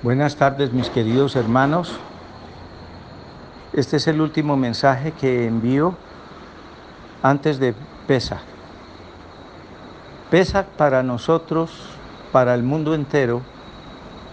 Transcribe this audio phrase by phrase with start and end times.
[0.00, 1.98] Buenas tardes mis queridos hermanos.
[3.72, 5.96] Este es el último mensaje que envío
[7.20, 7.74] antes de
[8.06, 8.38] Pesa.
[10.30, 11.72] Pesa para nosotros,
[12.30, 13.42] para el mundo entero,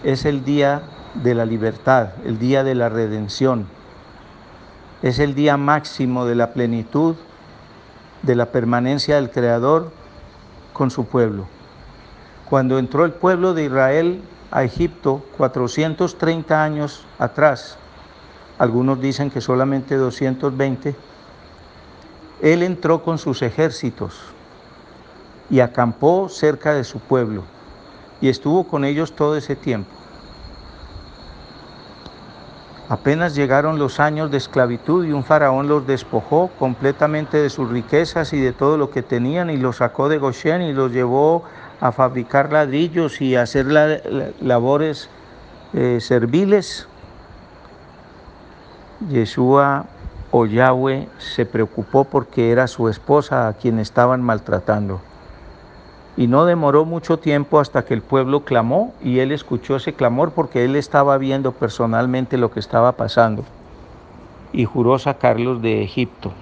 [0.04, 0.82] es el día
[1.14, 3.66] de la libertad, el día de la redención.
[5.02, 7.16] Es el día máximo de la plenitud,
[8.22, 9.90] de la permanencia del Creador
[10.72, 11.48] con su pueblo.
[12.48, 14.22] Cuando entró el pueblo de Israel
[14.56, 17.76] a Egipto 430 años atrás,
[18.56, 20.96] algunos dicen que solamente 220,
[22.40, 24.18] él entró con sus ejércitos
[25.50, 27.42] y acampó cerca de su pueblo
[28.22, 29.90] y estuvo con ellos todo ese tiempo.
[32.88, 38.32] Apenas llegaron los años de esclavitud y un faraón los despojó completamente de sus riquezas
[38.32, 41.44] y de todo lo que tenían y los sacó de Goshen y los llevó
[41.80, 43.66] a fabricar ladrillos y hacer
[44.40, 45.10] labores
[45.74, 46.88] eh, serviles.
[49.10, 49.86] Yeshua
[50.30, 50.46] o
[51.18, 55.00] se preocupó porque era su esposa a quien estaban maltratando.
[56.16, 60.32] Y no demoró mucho tiempo hasta que el pueblo clamó y él escuchó ese clamor
[60.32, 63.44] porque él estaba viendo personalmente lo que estaba pasando.
[64.52, 66.32] Y juró sacarlos de Egipto,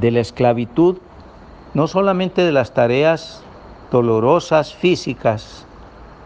[0.00, 0.98] de la esclavitud,
[1.74, 3.43] no solamente de las tareas
[3.94, 5.64] dolorosas físicas,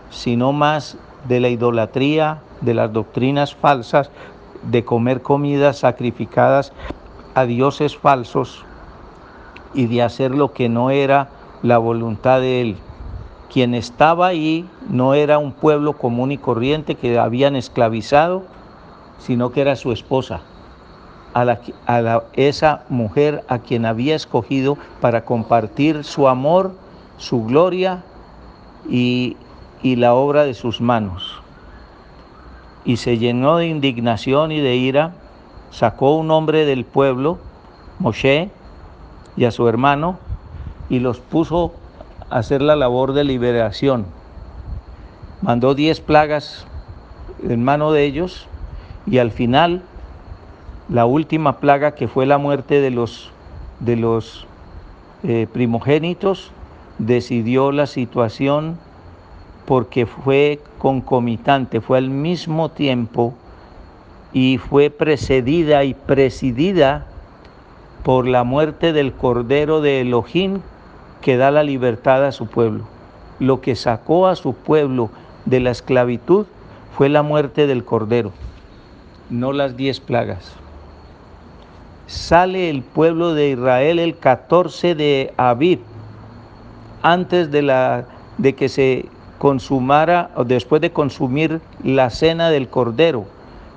[0.09, 0.97] sino más
[1.29, 4.11] de la idolatría, de las doctrinas falsas,
[4.63, 6.73] de comer comidas sacrificadas
[7.35, 8.65] a dioses falsos
[9.75, 11.29] y de hacer lo que no era
[11.63, 12.77] la voluntad de Él.
[13.53, 18.45] Quien estaba ahí no era un pueblo común y corriente que habían esclavizado,
[19.19, 20.41] sino que era su esposa,
[21.35, 26.73] a, la, a esa mujer a quien había escogido para compartir su amor
[27.19, 28.05] su gloria
[28.89, 29.37] y,
[29.83, 31.41] la obra de sus manos.
[32.85, 35.13] Y se llenó de indignación y de ira,
[35.71, 37.39] sacó un hombre del pueblo,
[37.99, 38.51] Moshe,
[39.37, 40.19] y a su hermano,
[40.89, 41.75] y los puso
[42.31, 44.07] a hacer la labor de liberación.
[45.43, 46.67] Mandó diez plagas
[47.47, 48.47] en mano de ellos,
[49.07, 49.83] y al final,
[50.89, 53.31] la última plaga que fue la muerte de los,
[53.81, 54.47] de los
[55.23, 56.53] eh, primogénitos,
[56.99, 58.79] decidió la situación
[59.67, 63.35] porque fue concomitante, fue al mismo tiempo
[64.33, 67.07] y fue precedida y presidida
[68.03, 70.61] por la muerte del Cordero de Elohim
[71.21, 72.85] que da la libertad a su pueblo.
[73.39, 75.11] Lo que sacó a su pueblo
[75.45, 76.47] de la esclavitud
[76.97, 78.33] fue la muerte del Cordero,
[79.31, 80.53] no las diez plagas.
[82.07, 85.81] Sale el pueblo de Israel el 14 de Aviv,
[87.03, 88.05] antes de, la,
[88.39, 89.07] de que se
[89.39, 93.25] consumara o después de consumir la cena del Cordero,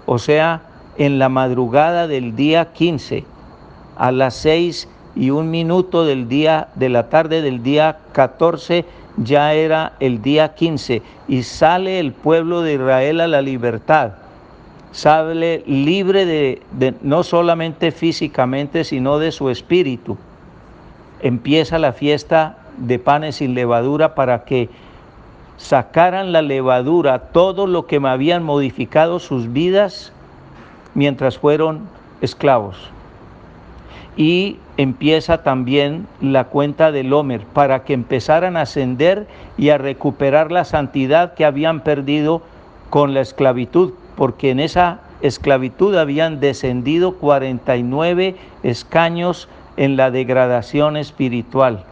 [0.06, 0.62] o sea,
[0.98, 3.24] en la madrugada del día 15,
[3.98, 8.86] a las seis y un minuto del día de la tarde del día 14
[9.18, 14.14] ya era el día 15 y sale el pueblo de Israel a la libertad.
[14.92, 20.18] Sale libre de no solamente físicamente, sino de su espíritu.
[21.22, 24.70] Empieza la fiesta de panes sin levadura para que
[25.58, 30.12] sacaran la levadura, todo lo que me habían modificado sus vidas
[30.96, 31.82] mientras fueron
[32.22, 32.78] esclavos.
[34.18, 39.28] Y empieza también la cuenta del Homer para que empezaran a ascender
[39.58, 42.42] y a recuperar la santidad que habían perdido
[42.90, 51.86] con la esclavitud, porque en esa esclavitud habían descendido 49 escaños en la degradación espiritual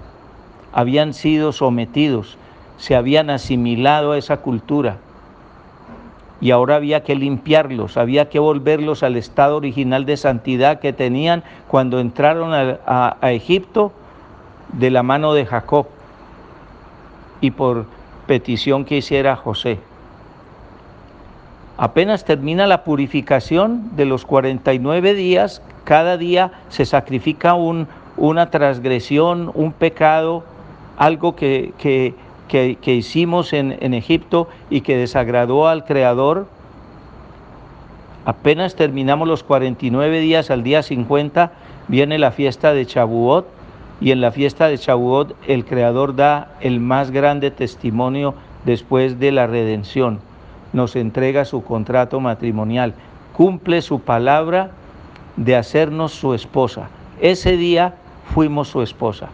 [0.73, 2.37] habían sido sometidos,
[2.77, 4.97] se habían asimilado a esa cultura
[6.41, 11.43] y ahora había que limpiarlos, había que volverlos al estado original de santidad que tenían
[11.67, 13.91] cuando entraron a, Egipto
[14.73, 15.87] de la mano de Jacob
[17.41, 17.85] y por
[18.27, 19.79] petición que hiciera José.
[21.77, 27.87] Apenas termina la purificación de los 49 días, cada día se sacrifica un,
[28.17, 30.43] una transgresión, un pecado
[30.99, 36.47] algo que, que, hicimos en, en, Egipto y que desagradó al Creador.
[38.25, 41.53] Apenas terminamos los 49 días, al día 50
[41.87, 43.47] viene la fiesta de Chabuot
[44.01, 48.35] y en la fiesta de Chabuot el Creador da el más grande testimonio
[48.65, 50.19] después de la redención.
[50.73, 52.93] Nos entrega su contrato matrimonial,
[53.33, 54.71] cumple su palabra
[55.37, 56.89] de hacernos su esposa.
[57.21, 57.95] Ese día
[58.33, 59.29] fuimos su esposa.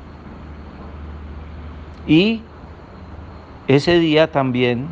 [2.08, 2.42] Y
[3.68, 4.88] ese día también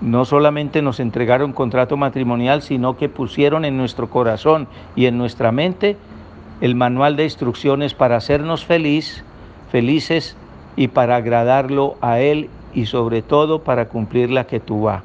[0.00, 4.66] no solamente nos entregaron contrato matrimonial, sino que pusieron en nuestro corazón
[4.96, 5.96] y en nuestra mente
[6.60, 9.24] el manual de instrucciones para hacernos feliz,
[9.70, 10.36] felices
[10.76, 15.02] y para agradarlo a Él y sobre todo para cumplir la que tú va.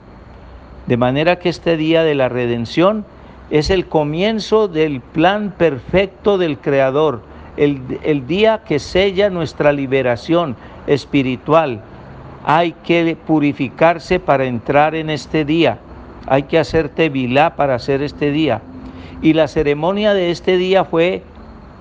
[0.88, 3.06] De manera que este día de la redención
[3.50, 7.22] es el comienzo del plan perfecto del Creador,
[7.58, 10.56] el, el día que sella nuestra liberación
[10.88, 11.82] espiritual,
[12.46, 15.80] hay que purificarse para entrar en este día.
[16.28, 18.62] Hay que hacer tevilá para hacer este día.
[19.22, 21.24] Y la ceremonia de este día fue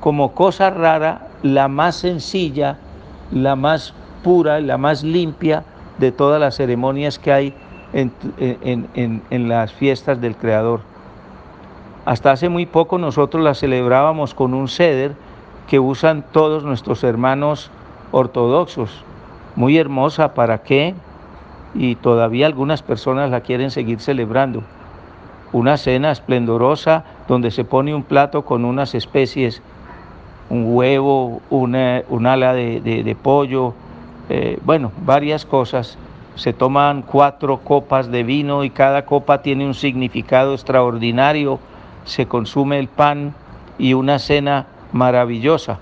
[0.00, 2.78] como cosa rara, la más sencilla,
[3.30, 5.64] la más pura, la más limpia
[5.98, 7.54] de todas las ceremonias que hay
[7.92, 8.12] en,
[9.30, 10.80] en, las fiestas del Creador.
[12.04, 15.14] Hasta hace muy poco nosotros la celebrábamos con un ceder
[15.68, 17.70] que usan todos nuestros hermanos
[18.12, 19.04] ortodoxos
[19.56, 20.94] muy hermosa, ¿para qué?
[21.74, 24.62] Y todavía algunas personas la quieren seguir celebrando.
[25.52, 29.62] Una cena esplendorosa donde se pone un plato con unas especies,
[30.50, 33.74] un huevo, una, un ala de, pollo,
[34.28, 35.98] eh, bueno, varias cosas.
[36.34, 41.60] Se toman cuatro copas de vino y cada copa tiene un significado extraordinario.
[42.04, 43.34] Se consume el pan
[43.78, 45.80] y una cena maravillosa.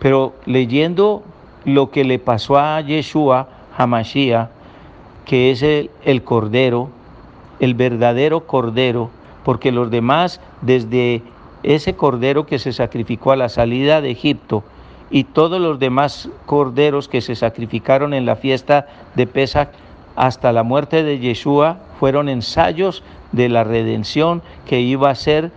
[0.00, 1.22] Pero leyendo
[1.64, 3.48] lo que le pasó a Yeshua
[3.78, 4.48] Hamashiach,
[5.24, 6.90] que es el, Cordero,
[7.60, 9.10] el verdadero Cordero,
[9.44, 11.22] porque los demás, desde
[11.62, 14.64] ese Cordero que se sacrificó a la salida de Egipto
[15.10, 19.68] y todos los demás corderos que se sacrificaron en la fiesta de Pesach
[20.16, 25.52] hasta la muerte de Yeshua, fueron ensayos de la redención que iba a ser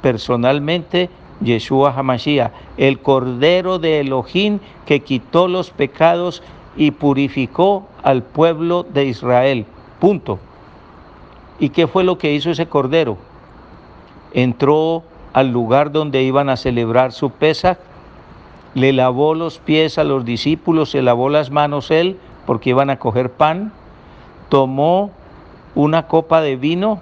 [0.00, 6.42] personalmente Yeshua Hamashiach, el Cordero de Elohim que quitó los pecados
[6.76, 9.66] y purificó al pueblo de Israel.
[10.00, 10.38] Punto.
[11.58, 13.18] ¿Y qué fue lo que hizo ese Cordero?
[14.32, 15.02] Entró
[15.32, 17.78] al lugar donde iban a celebrar su pesa,
[18.74, 22.98] le lavó los pies a los discípulos, se lavó las manos él, porque iban a
[22.98, 23.72] coger pan,
[24.48, 25.10] tomó
[25.74, 27.00] una copa de vino,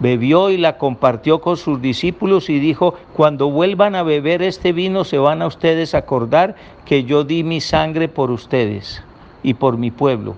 [0.00, 5.04] bebió y la compartió con sus discípulos y dijo, cuando vuelvan a beber este vino
[5.04, 6.56] se van a ustedes acordar
[6.86, 9.02] que yo di mi sangre por ustedes
[9.42, 10.34] y por mi pueblo.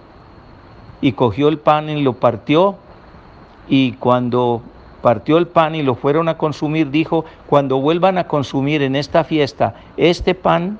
[1.00, 2.76] Y cogió el pan y lo partió
[3.68, 4.62] y cuando
[5.00, 9.24] partió el pan y lo fueron a consumir, dijo, cuando vuelvan a consumir en esta
[9.24, 10.78] fiesta este pan,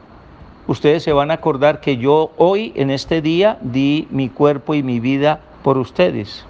[0.67, 4.83] ustedes se van a acordar que yo hoy en este día di mi cuerpo y
[4.83, 6.45] mi vida por ustedes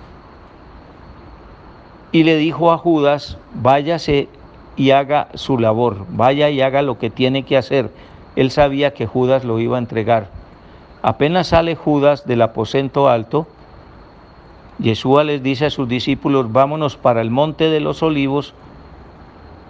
[2.12, 4.28] y le dijo a Judas, váyase
[4.76, 7.90] y haga su labor, vaya y haga lo que tiene que hacer.
[8.36, 10.28] Él sabía que Judas lo iba a entregar.
[11.02, 13.46] Apenas sale Judas del aposento alto,
[14.78, 18.54] Yeshua les dice a sus discípulos, vámonos para el monte de los olivos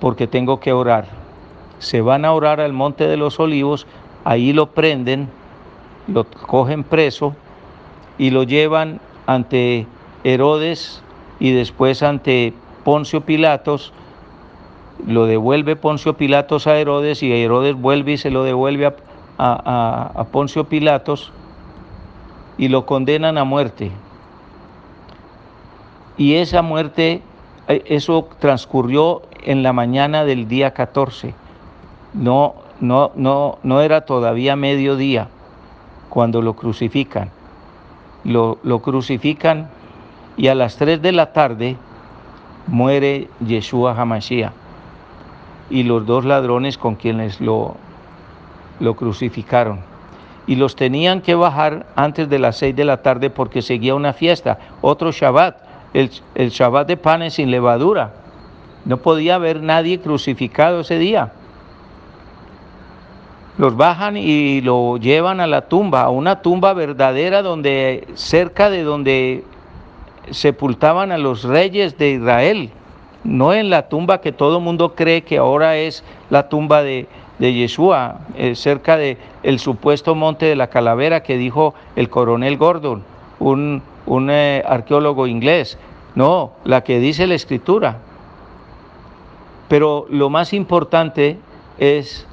[0.00, 1.06] porque tengo que orar.
[1.78, 3.86] Se van a orar al monte de los olivos,
[4.24, 5.28] ahí lo prenden,
[6.06, 7.34] lo cogen preso
[8.18, 9.86] y lo llevan ante
[10.24, 11.02] Herodes
[11.42, 12.54] y después ante
[12.84, 13.92] Poncio Pilatos,
[15.08, 18.94] lo devuelve Poncio Pilatos a Herodes y Herodes vuelve y se lo devuelve
[19.38, 21.32] a, Poncio Pilatos
[22.58, 23.90] y lo condenan a muerte.
[26.16, 27.22] Y esa muerte,
[27.66, 31.34] eh, eso transcurrió en la mañana del día 14.
[32.14, 35.26] No, no, no, no era todavía mediodía
[36.08, 37.30] cuando lo crucifican.
[38.22, 39.68] Lo, lo crucifican
[40.36, 41.76] y a las 3 de la tarde
[42.66, 44.52] muere Yeshua Hamashiach
[45.70, 47.76] y los dos ladrones con quienes lo,
[48.80, 49.80] lo crucificaron.
[50.46, 54.12] Y los tenían que bajar antes de las 6 de la tarde porque seguía una
[54.12, 55.56] fiesta, otro Shabbat,
[55.94, 58.12] el, el Shabbat de panes sin levadura.
[58.84, 61.32] No podía haber nadie crucificado ese día.
[63.56, 68.82] Los bajan y lo llevan a la tumba, a una tumba verdadera donde cerca de
[68.82, 69.44] donde
[70.30, 72.70] sepultaban a los reyes de Israel,
[73.24, 77.06] no en la tumba que todo el mundo cree que ahora es la tumba de,
[77.38, 82.56] de Yeshua, eh, cerca del el supuesto monte de la calavera que dijo el coronel
[82.56, 83.02] Gordon,
[83.38, 85.78] un, un eh, arqueólogo inglés.
[86.14, 87.98] No, la que dice la escritura.
[89.68, 91.38] Pero lo más importante
[91.78, 92.26] es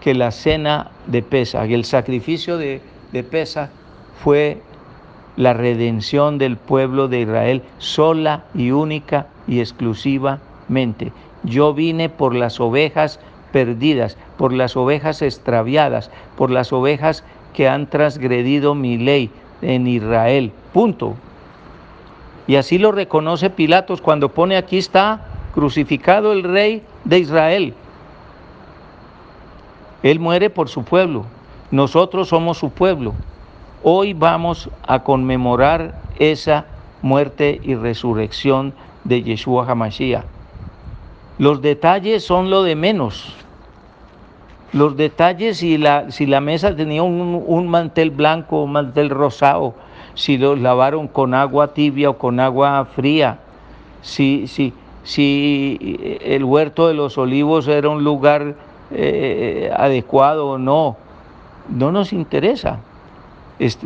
[0.00, 2.80] que la cena de Pesa, el sacrificio de,
[3.12, 3.70] de Pesa
[4.24, 4.60] fue
[5.36, 11.12] la redención del pueblo de Israel sola y única y exclusivamente.
[11.42, 13.18] Yo vine por las ovejas
[13.52, 17.24] perdidas, por las ovejas extraviadas, por las ovejas
[17.54, 19.30] que han transgredido mi ley,
[19.62, 20.52] en Israel.
[20.72, 21.14] Punto.
[22.46, 27.74] Y así lo reconoce Pilatos cuando pone aquí está crucificado el rey de Israel.
[30.02, 31.24] Él muere por su pueblo.
[31.70, 33.14] Nosotros somos su pueblo.
[33.84, 36.66] Hoy vamos a conmemorar esa
[37.02, 40.24] muerte y resurrección de Yeshua Hamashiach.
[41.38, 43.34] Los detalles son lo de menos.
[44.72, 49.74] Los detalles, si la, si la mesa tenía un, mantel blanco, un mantel rosado,
[50.14, 53.40] si los lavaron con agua tibia o con agua fría,
[54.00, 54.72] si, si,
[55.02, 58.54] si el huerto de los olivos era un lugar
[58.92, 60.96] eh, adecuado o no,
[61.68, 62.78] no nos interesa.
[63.62, 63.78] Es,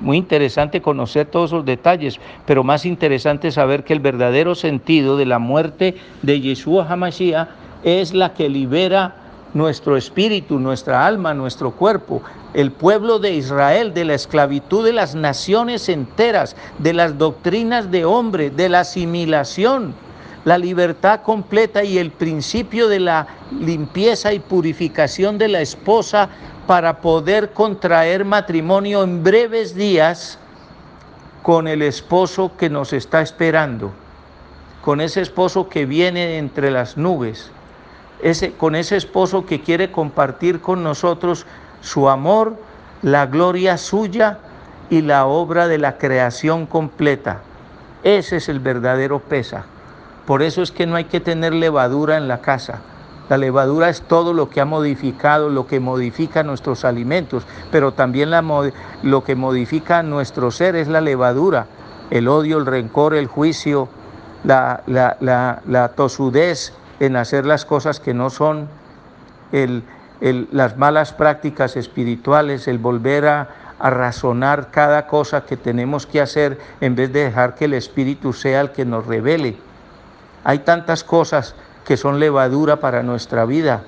[0.00, 5.24] muy interesante conocer todos esos detalles, pero más interesante saber que el verdadero sentido de
[5.24, 7.48] la muerte de Yeshua HaMashiach
[7.84, 9.14] es la que libera
[9.54, 12.22] nuestro espíritu, nuestra alma, nuestro cuerpo,
[12.52, 18.04] el pueblo de Israel de la esclavitud de las naciones enteras, de las doctrinas de
[18.04, 19.94] hombre, de la asimilación,
[20.44, 23.26] la libertad completa y el principio de la
[23.58, 26.28] limpieza y purificación de la esposa
[26.68, 30.38] para poder contraer matrimonio en breves días
[31.42, 33.90] con el esposo que nos está esperando,
[34.82, 37.50] con ese esposo que viene entre las nubes,
[38.22, 41.46] ese, con ese esposo que quiere compartir con nosotros
[41.80, 42.54] su amor,
[43.00, 44.36] la gloria suya
[44.90, 47.40] y la obra de la creación completa.
[48.02, 49.64] Ese es el verdadero pesa.
[50.26, 52.82] Por eso es que no hay que tener levadura en la casa.
[53.28, 58.30] La levadura es todo lo que ha modificado, lo que modifica nuestros alimentos, pero también
[59.02, 61.66] lo que modifica nuestro ser es la levadura,
[62.10, 63.88] el odio, el rencor, el juicio,
[64.44, 68.68] la, tosudez en hacer las cosas que no son,
[70.50, 76.94] las malas prácticas espirituales, el volver a razonar cada cosa que tenemos que hacer en
[76.94, 79.56] vez de dejar que el Espíritu sea el que nos revele.
[80.44, 81.54] Hay tantas cosas
[81.88, 83.80] que son levadura para nuestra vida.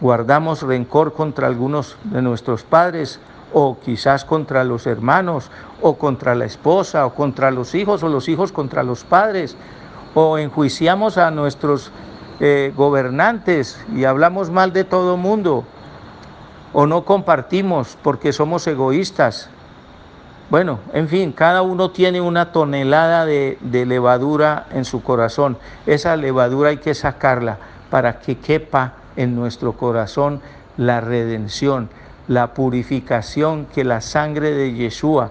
[0.00, 3.18] Guardamos rencor contra algunos de nuestros padres
[3.52, 5.50] o quizás contra los hermanos
[5.80, 9.56] o contra la esposa o contra los hijos o los hijos contra los padres
[10.14, 11.90] o enjuiciamos a nuestros
[12.38, 15.64] eh, gobernantes y hablamos mal de todo mundo
[16.72, 19.50] o no compartimos porque somos egoístas
[20.50, 25.56] bueno, en fin, cada uno tiene una tonelada de, levadura en su corazón.
[25.86, 27.58] Esa levadura hay que sacarla
[27.90, 30.40] para que quepa en nuestro corazón
[30.76, 31.88] la redención,
[32.28, 35.30] la purificación que la sangre de Yeshua,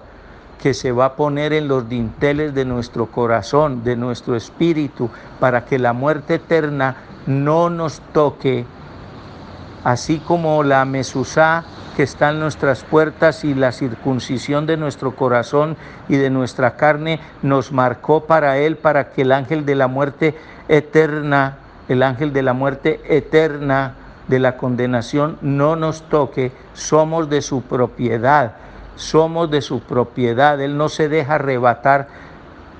[0.60, 5.64] que se va a poner en los dinteles de nuestro corazón, de nuestro espíritu, para
[5.64, 8.64] que la muerte eterna no nos toque,
[9.84, 11.64] así como la mesusá
[11.96, 15.76] que está en nuestras puertas y la circuncisión de nuestro corazón
[16.08, 20.34] y de nuestra carne nos marcó para Él, para que el ángel de la muerte
[20.68, 21.58] eterna,
[21.88, 23.94] el ángel de la muerte eterna
[24.28, 28.52] de la condenación no nos toque, somos de su propiedad,
[28.96, 32.08] somos de su propiedad, Él no se deja arrebatar,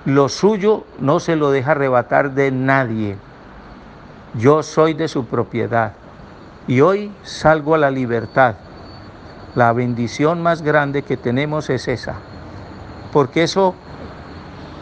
[0.06, 3.16] lo suyo no se lo deja arrebatar de nadie,
[4.34, 5.92] yo soy de su propiedad
[6.66, 8.54] y hoy salgo a la libertad
[9.54, 12.14] la bendición más grande que tenemos es esa,
[13.12, 13.74] porque eso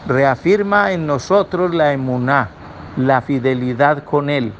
[0.07, 2.49] reafirma en nosotros la emuná,
[2.95, 4.53] la fidelidad con Él.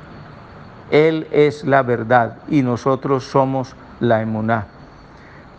[0.89, 4.65] Él es la verdad y nosotros somos la emuná.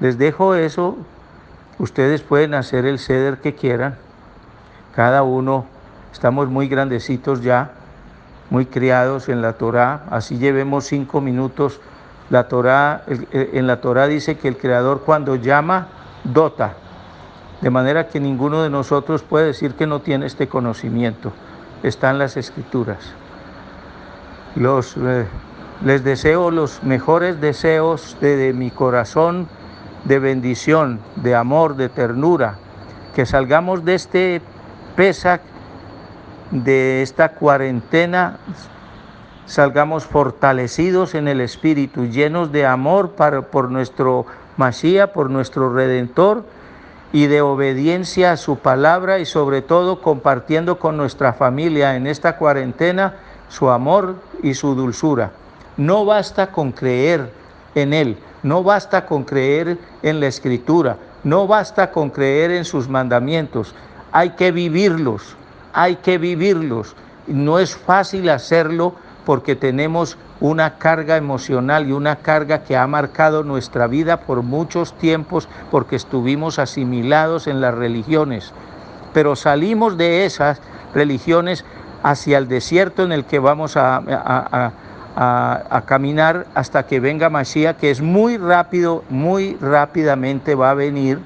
[0.01, 0.99] Les dejo eso,
[1.79, 3.97] ustedes pueden hacer el ceder que quieran,
[4.95, 5.65] cada uno,
[6.13, 7.71] estamos muy grandecitos ya,
[8.53, 11.81] muy criados en la Torah, así llevemos cinco minutos
[12.29, 15.89] la Torá, en la Torá dice que el Creador cuando llama,
[16.23, 16.75] dota.
[17.63, 21.33] De manera que ninguno de nosotros puede decir que no tiene este conocimiento.
[21.83, 22.99] Está en las escrituras.
[24.55, 25.27] Los, eh,
[25.83, 29.49] les deseo los mejores deseos de, mi corazón,
[30.05, 32.57] de bendición, de amor, de ternura.
[33.15, 34.43] Que salgamos de este
[34.95, 35.41] pesa,
[36.53, 38.37] de esta cuarentena
[39.47, 44.27] salgamos fortalecidos en el Espíritu, llenos de amor por nuestro
[44.59, 46.45] Masías, por nuestro Redentor
[47.13, 52.37] y de obediencia a su palabra y sobre todo compartiendo con nuestra familia en esta
[52.37, 53.15] cuarentena
[53.49, 55.31] su amor y su dulzura.
[55.79, 57.31] No basta con creer
[57.75, 62.89] en Él, no basta con creer en la Escritura, no basta con creer en sus
[62.89, 63.75] mandamientos,
[64.11, 65.37] hay que vivirlos,
[65.73, 66.95] hay que vivirlos.
[67.27, 73.45] No es fácil hacerlo porque tenemos una carga emocional y una carga que ha marcado
[73.45, 78.53] nuestra vida por muchos tiempos porque estuvimos asimilados en las religiones.
[79.13, 80.61] Pero salimos de esas
[80.95, 81.65] religiones
[82.03, 84.73] hacia el desierto en el que vamos a,
[85.87, 91.21] caminar hasta que venga Mashiach, que es muy rápido, muy rápidamente va a venir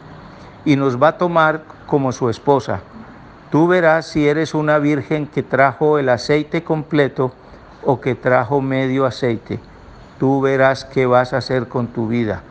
[0.64, 2.80] y nos va a tomar como su esposa.
[3.50, 7.32] Tú verás si eres una virgen que trajo el aceite completo
[7.84, 9.60] o que trajo medio aceite.
[10.18, 12.42] Tú verás qué vas a hacer con tu vida.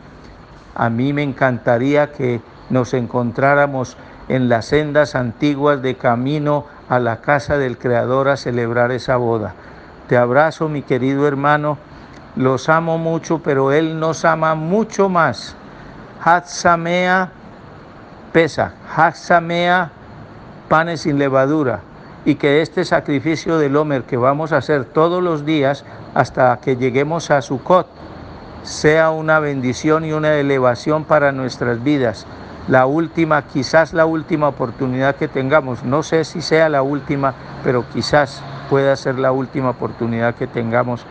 [0.74, 3.96] A mí me encantaría que nos encontráramos
[4.28, 9.54] en las sendas antiguas de camino a la casa del Creador a celebrar esa boda.
[10.08, 11.78] Te abrazo, mi querido hermano.
[12.36, 15.56] Los amo mucho, pero Él nos ama mucho más.
[16.22, 17.30] Hatsamea
[18.32, 18.72] pesa.
[18.94, 19.90] Hatsamea
[20.68, 21.80] panes sin levadura
[22.24, 26.76] y que este sacrificio del Homer que vamos a hacer todos los días hasta que
[26.76, 27.86] lleguemos a Sukkot
[28.64, 32.26] sea una bendición y una elevación para nuestras vidas.
[32.66, 37.84] La última, quizás la última oportunidad que tengamos, no sé si sea la última, pero
[37.92, 41.06] quizás pueda ser la última oportunidad que tengamos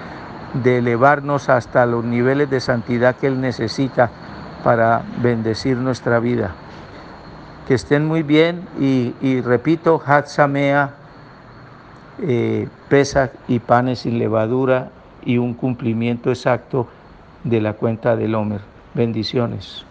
[0.53, 4.09] de elevarnos hasta los niveles de santidad que Él necesita
[4.65, 6.51] para bendecir nuestra vida.
[7.67, 10.93] Que estén muy bien y, repito, Hatsamea
[12.21, 14.91] eh, pesas y panes sin levadura
[15.25, 16.87] y un cumplimiento exacto
[17.43, 18.61] de la cuenta del Homer.
[18.93, 19.83] Bendiciones.